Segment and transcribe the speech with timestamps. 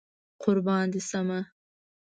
[0.41, 1.39] قربان دي شمه